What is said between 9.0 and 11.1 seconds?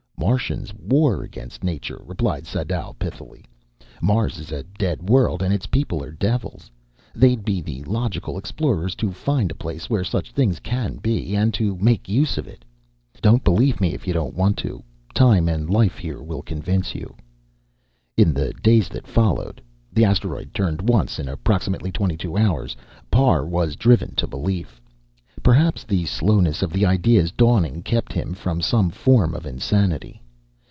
find a place where such things can